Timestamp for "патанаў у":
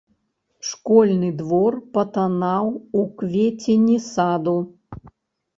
1.97-3.05